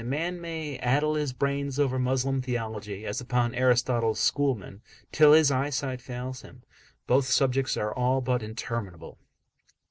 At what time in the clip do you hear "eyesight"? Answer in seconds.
5.51-6.01